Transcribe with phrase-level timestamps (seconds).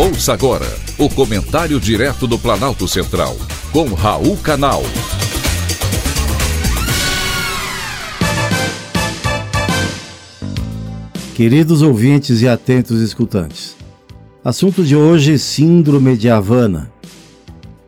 [0.00, 0.64] Ouça agora
[0.96, 3.36] o comentário direto do Planalto Central,
[3.70, 4.82] com Raul Canal.
[11.34, 13.76] Queridos ouvintes e atentos escutantes,
[14.42, 16.90] assunto de hoje: Síndrome de Havana.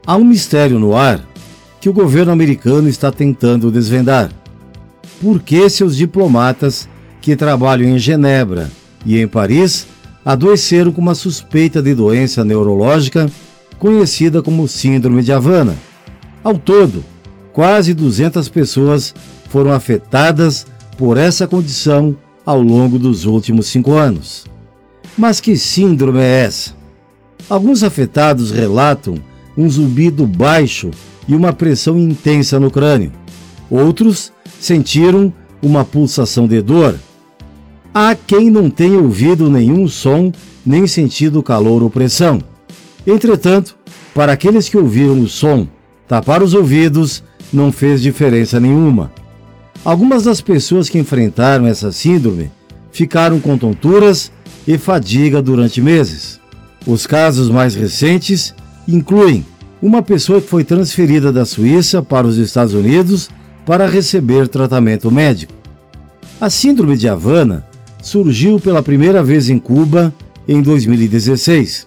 [0.07, 1.27] Há um mistério no ar
[1.81, 4.31] que o governo americano está tentando desvendar.
[5.19, 6.87] Por que seus diplomatas
[7.23, 8.71] que trabalham em Genebra
[9.07, 9.87] e em Paris
[10.25, 13.31] adoeceram com uma suspeita de doença neurológica
[13.79, 15.77] conhecida como Síndrome de Havana.
[16.45, 17.05] Ao todo,
[17.53, 19.15] quase 200 pessoas
[19.49, 24.45] foram afetadas por essa condição ao longo dos últimos cinco anos.
[25.17, 26.75] Mas que síndrome é essa?
[27.49, 29.17] Alguns afetados relatam
[29.57, 30.91] um zumbido baixo
[31.29, 33.13] e uma pressão intensa no crânio.
[33.71, 36.99] Outros sentiram uma pulsação de dor
[37.95, 40.33] Há quem não tenha ouvido nenhum som
[40.65, 42.41] nem sentido calor ou pressão.
[43.07, 43.77] Entretanto,
[44.15, 45.69] para aqueles que ouviram o som,
[46.09, 49.13] tapar os ouvidos não fez diferença nenhuma.
[49.85, 52.51] Algumas das pessoas que enfrentaram essa síndrome
[52.91, 54.33] ficaram com tonturas
[54.67, 56.41] e fadiga durante meses.
[56.87, 58.55] Os casos mais recentes
[58.89, 59.45] incluem
[59.83, 63.29] uma pessoa que foi transferida da Suíça para os Estados Unidos
[63.67, 65.53] para receber tratamento médico.
[66.41, 67.67] A síndrome de Havana
[68.03, 70.13] surgiu pela primeira vez em Cuba
[70.47, 71.87] em 2016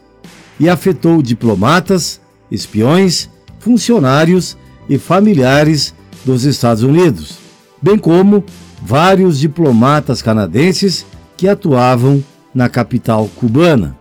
[0.60, 4.58] e afetou diplomatas, espiões, funcionários
[4.90, 5.94] e familiares
[6.24, 7.38] dos Estados Unidos,
[7.82, 8.44] bem como
[8.82, 11.06] vários diplomatas canadenses
[11.36, 13.98] que atuavam na capital cubana.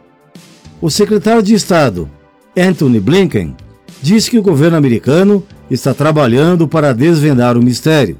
[0.80, 2.08] O secretário de Estado,
[2.56, 3.56] Anthony Blinken,
[4.00, 8.16] disse que o governo americano está trabalhando para desvendar o mistério.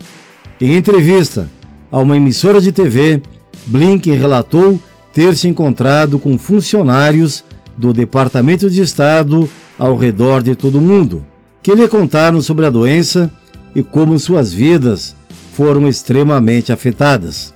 [0.60, 1.48] Em entrevista
[1.92, 3.22] a uma emissora de TV,
[3.66, 4.80] Blinken relatou
[5.12, 7.44] ter se encontrado com funcionários
[7.76, 9.48] do Departamento de Estado
[9.78, 11.24] ao redor de todo o mundo,
[11.62, 13.30] que lhe contaram sobre a doença
[13.74, 15.16] e como suas vidas
[15.54, 17.54] foram extremamente afetadas.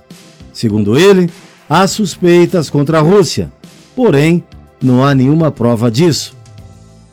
[0.53, 1.29] Segundo ele,
[1.69, 3.51] há suspeitas contra a Rússia,
[3.95, 4.43] porém
[4.81, 6.35] não há nenhuma prova disso.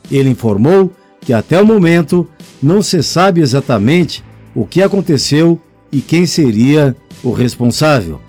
[0.09, 2.27] Ele informou que até o momento
[2.63, 4.23] não se sabe exatamente
[4.55, 5.59] o que aconteceu
[5.91, 8.19] e quem seria o responsável.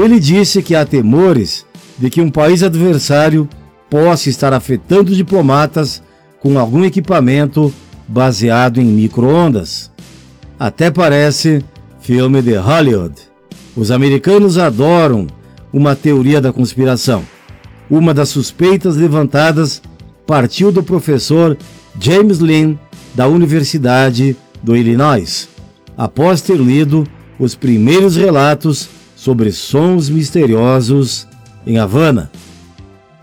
[0.00, 1.66] Ele disse que há temores
[1.98, 3.48] de que um país adversário
[3.90, 6.00] possa estar afetando diplomatas
[6.38, 7.74] com algum equipamento
[8.06, 9.90] baseado em microondas.
[10.56, 11.64] Até parece
[12.00, 13.14] filme de Hollywood.
[13.76, 15.26] Os americanos adoram
[15.72, 17.24] uma teoria da conspiração.
[17.90, 19.82] Uma das suspeitas levantadas
[20.24, 21.58] partiu do professor
[21.98, 22.76] James Lynn,
[23.16, 25.48] da Universidade do Illinois,
[25.96, 27.04] após ter lido
[27.36, 28.88] os primeiros relatos
[29.28, 31.28] sobre sons misteriosos
[31.66, 32.30] em Havana.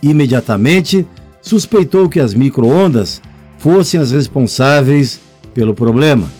[0.04, 1.04] Imediatamente
[1.42, 3.20] suspeitou que as microondas
[3.58, 5.20] fossem as responsáveis
[5.52, 6.32] pelo problema.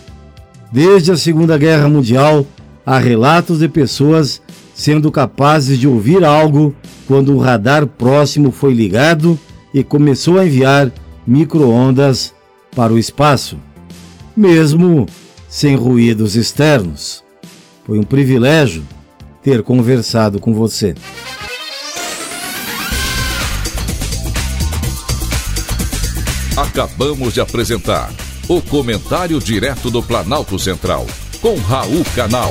[0.70, 2.46] Desde a Segunda Guerra Mundial,
[2.86, 4.40] há relatos de pessoas
[4.72, 6.72] sendo capazes de ouvir algo
[7.08, 9.36] quando o radar próximo foi ligado
[9.74, 10.92] e começou a enviar
[11.26, 12.32] microondas
[12.72, 13.58] para o espaço,
[14.36, 15.06] mesmo
[15.48, 17.24] sem ruídos externos.
[17.84, 18.84] Foi um privilégio
[19.46, 20.92] ter conversado com você.
[26.56, 28.12] Acabamos de apresentar
[28.48, 31.06] o Comentário Direto do Planalto Central,
[31.40, 32.50] com Raul Canal.